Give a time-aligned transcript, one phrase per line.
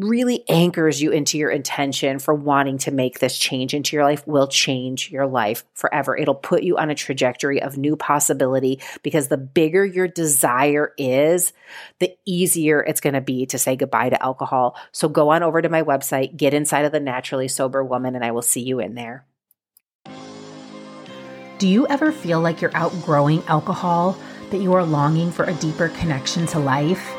[0.00, 4.26] really anchors you into your intention for wanting to make this change into your life
[4.26, 6.16] will change your life forever.
[6.16, 11.52] It'll put you on a trajectory of new possibility because the bigger your desire is,
[11.98, 14.76] the easier it's going to be to say goodbye to alcohol.
[14.92, 18.24] So go on over to my website, get inside of the naturally sober woman, and
[18.24, 19.24] I will see you in there.
[21.58, 24.18] Do you ever feel like you're outgrowing alcohol,
[24.50, 27.16] that you are longing for a deeper connection to life?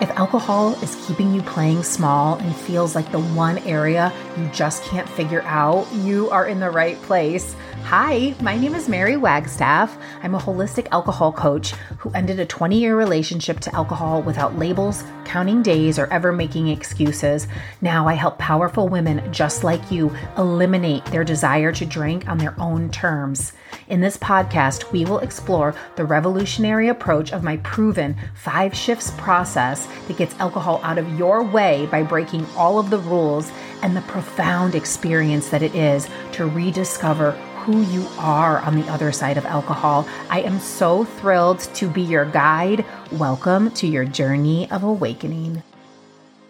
[0.00, 4.82] If alcohol is keeping you playing small and feels like the one area you just
[4.84, 7.54] can't figure out, you are in the right place.
[7.90, 9.98] Hi, my name is Mary Wagstaff.
[10.22, 15.02] I'm a holistic alcohol coach who ended a 20 year relationship to alcohol without labels,
[15.24, 17.48] counting days, or ever making excuses.
[17.80, 22.54] Now I help powerful women just like you eliminate their desire to drink on their
[22.60, 23.54] own terms.
[23.88, 29.88] In this podcast, we will explore the revolutionary approach of my proven five shifts process
[30.06, 33.50] that gets alcohol out of your way by breaking all of the rules
[33.82, 39.12] and the profound experience that it is to rediscover who you are on the other
[39.12, 40.08] side of alcohol.
[40.30, 42.86] I am so thrilled to be your guide.
[43.12, 45.62] Welcome to your journey of awakening.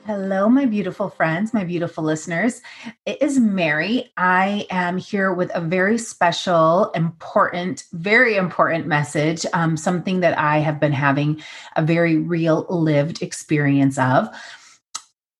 [0.06, 2.62] Hello, my beautiful friends, my beautiful listeners.
[3.06, 4.12] It is Mary.
[4.16, 10.58] I am here with a very special, important, very important message, um, something that I
[10.58, 11.42] have been having
[11.74, 14.28] a very real lived experience of.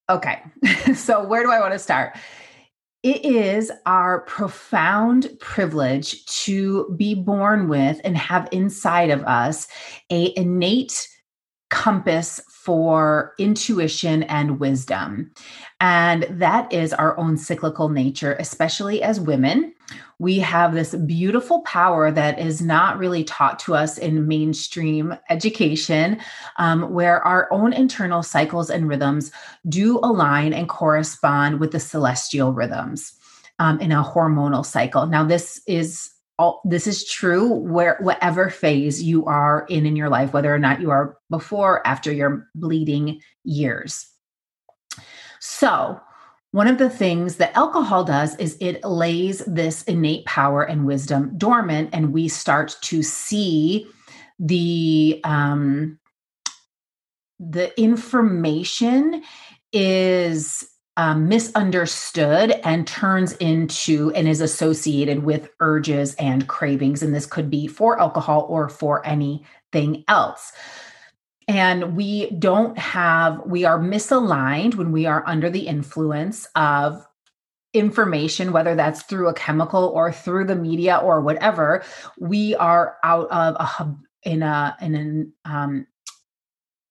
[0.09, 0.41] Okay,
[0.95, 2.17] so where do I want to start?
[3.03, 9.67] It is our profound privilege to be born with and have inside of us
[10.11, 11.07] a innate
[11.71, 15.31] compass for intuition and wisdom.
[15.79, 19.73] And that is our own cyclical nature, especially as women.
[20.19, 26.19] We have this beautiful power that is not really taught to us in mainstream education,
[26.59, 29.31] um, where our own internal cycles and rhythms
[29.67, 33.13] do align and correspond with the celestial rhythms
[33.59, 35.07] um, in a hormonal cycle.
[35.07, 40.09] Now, this is all this is true where whatever phase you are in in your
[40.09, 44.07] life whether or not you are before after your bleeding years.
[45.39, 45.99] So
[46.51, 51.37] one of the things that alcohol does is it lays this innate power and wisdom
[51.37, 53.87] dormant and we start to see
[54.39, 55.97] the um
[57.39, 59.23] the information
[59.71, 60.67] is
[61.01, 67.01] um, misunderstood and turns into and is associated with urges and cravings.
[67.01, 70.51] And this could be for alcohol or for anything else.
[71.47, 77.03] And we don't have, we are misaligned when we are under the influence of
[77.73, 81.83] information, whether that's through a chemical or through the media or whatever.
[82.19, 85.87] We are out of a hub in a, in an, um,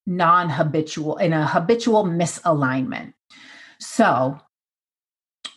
[0.04, 3.12] non-habitual in a habitual misalignment
[3.80, 4.38] so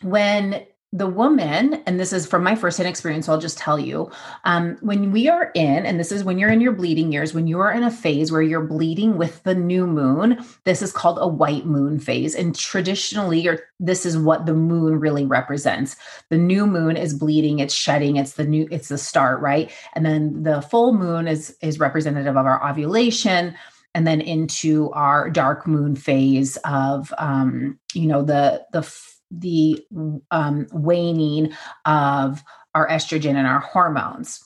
[0.02, 4.12] when the woman, and this is from my firsthand experience, so I'll just tell you,
[4.44, 7.48] um, when we are in, and this is when you're in your bleeding years, when
[7.48, 11.18] you are in a phase where you're bleeding with the new moon, this is called
[11.20, 12.36] a white moon phase.
[12.36, 15.96] And traditionally, or this is what the moon really represents.
[16.30, 19.72] The new moon is bleeding, it's shedding, it's the new, it's the start, right?
[19.94, 23.56] And then the full moon is is representative of our ovulation
[23.94, 28.82] and then into our dark moon phase of um, you know the the
[29.30, 29.84] the
[30.30, 31.52] um, waning
[31.84, 32.42] of
[32.74, 34.40] our estrogen and our hormones.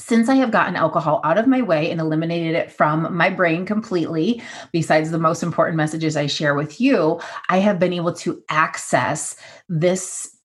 [0.00, 3.64] Since I have gotten alcohol out of my way and eliminated it from my brain
[3.64, 4.42] completely,
[4.72, 9.36] besides the most important messages I share with you, I have been able to access
[9.68, 10.36] this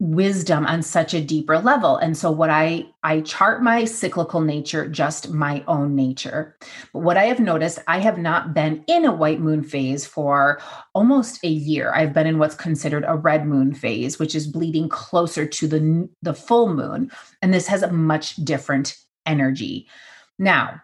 [0.00, 1.98] wisdom on such a deeper level.
[1.98, 6.56] And so what i i chart my cyclical nature just my own nature.
[6.92, 10.60] But what i have noticed i have not been in a white moon phase for
[10.94, 11.92] almost a year.
[11.94, 16.08] I've been in what's considered a red moon phase which is bleeding closer to the
[16.22, 17.10] the full moon.
[17.42, 19.86] And this has a much different energy.
[20.38, 20.80] Now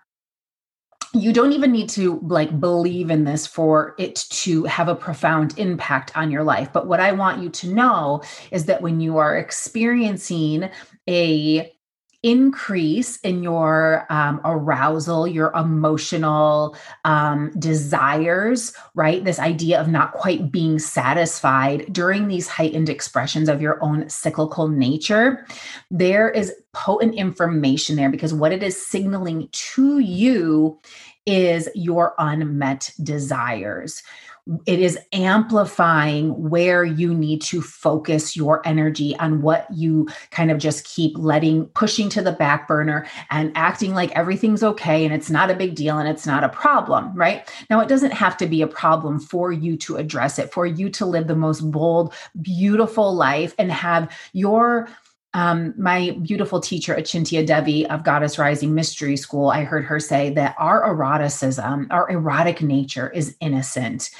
[1.21, 5.59] you don't even need to like believe in this for it to have a profound
[5.59, 6.73] impact on your life.
[6.73, 10.71] But what i want you to know is that when you are experiencing
[11.09, 11.76] a
[12.27, 19.25] increase in your um, arousal, your emotional um, desires, right?
[19.25, 24.67] This idea of not quite being satisfied during these heightened expressions of your own cyclical
[24.67, 25.47] nature,
[25.89, 30.81] there is potent information there because what it is signaling to you
[31.27, 34.03] is your unmet desires
[34.65, 40.59] it is amplifying where you need to focus your energy on what you kind of
[40.59, 45.31] just keep letting pushing to the back burner and acting like everything's okay and it's
[45.31, 47.51] not a big deal and it's not a problem, right?
[47.69, 50.91] Now, it doesn't have to be a problem for you to address it, for you
[50.91, 54.89] to live the most bold, beautiful life and have your
[55.37, 60.31] um, my beautiful teacher, Achintya Devi of Goddess Rising Mystery School, I heard her say
[60.31, 64.11] that our eroticism, our erotic nature is innocent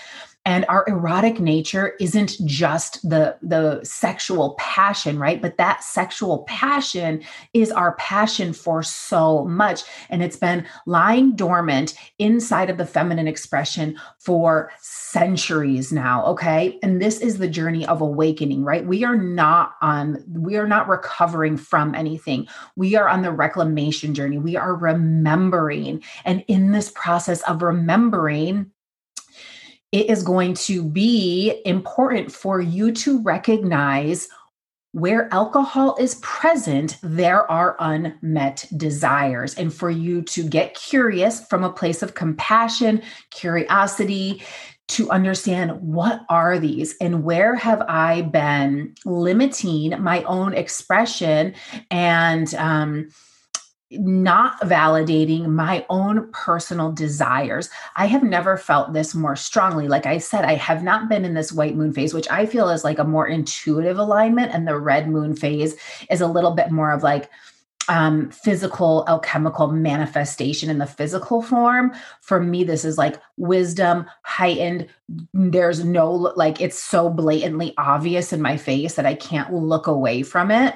[0.47, 5.43] and our erotic nature isn't just the the sexual passion right?
[5.43, 7.23] But that sexual passion
[7.53, 9.83] is our passion for so much.
[10.09, 16.79] And it's been lying dormant inside of the feminine expression for centuries now okay?
[16.83, 18.87] And this is the journey of awakening right?
[18.87, 22.47] We are not on we are not recovering from anything.
[22.77, 24.39] We are on the reclamation journey.
[24.39, 26.05] We are remembering.
[26.25, 28.71] And in this process of remembering
[29.93, 34.29] it is going to be important for you to recognize
[34.93, 39.55] where alcohol is present, there are unmet desires.
[39.55, 44.43] And for you to get curious from a place of compassion, curiosity,
[44.89, 51.55] to understand what are these and where have I been limiting my own expression
[51.91, 53.09] and um,
[53.91, 57.71] not validating my own personal desires.
[57.95, 59.87] I have never felt this more strongly.
[59.87, 62.69] Like I said, I have not been in this white moon phase, which I feel
[62.69, 64.53] is like a more intuitive alignment.
[64.53, 65.77] And the red moon phase
[66.11, 67.31] is a little bit more of like,
[67.89, 71.93] um, physical alchemical manifestation in the physical form.
[72.21, 74.89] For me, this is like wisdom heightened.
[75.33, 80.23] There's no like, it's so blatantly obvious in my face that I can't look away
[80.23, 80.75] from it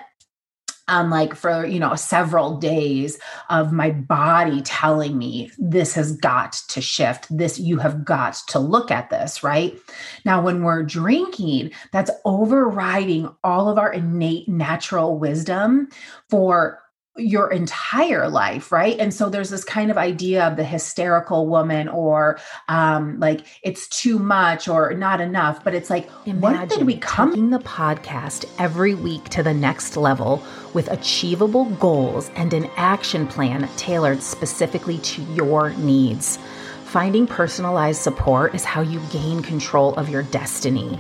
[0.90, 6.52] um, like for you know several days of my body telling me this has got
[6.68, 7.26] to shift.
[7.34, 9.78] This you have got to look at this right?
[10.24, 15.88] Now when we're drinking that's overriding all of our innate natural wisdom
[16.28, 16.82] for
[17.16, 18.98] your entire life right?
[18.98, 23.88] And so there's this kind of idea of the hysterical woman or um like it's
[23.88, 27.58] too much or not enough but it's like Imagine what did we come taking the
[27.58, 30.42] podcast every week to the next level
[30.74, 36.38] with achievable goals and an action plan tailored specifically to your needs.
[36.84, 40.98] Finding personalized support is how you gain control of your destiny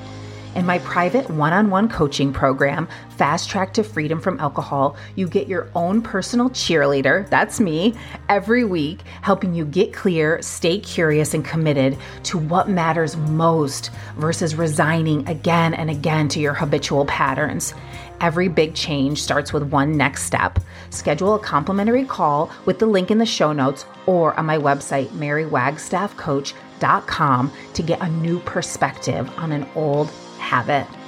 [0.54, 5.28] in my private one on one coaching program, Fast Track to Freedom from Alcohol, you
[5.28, 7.94] get your own personal cheerleader, that's me,
[8.28, 14.54] every week, helping you get clear, stay curious, and committed to what matters most versus
[14.54, 17.74] resigning again and again to your habitual patterns.
[18.20, 20.58] Every big change starts with one next step.
[20.90, 25.08] Schedule a complimentary call with the link in the show notes or on my website,
[25.08, 30.10] marywagstaffcoach.com, to get a new perspective on an old
[30.50, 30.99] habit.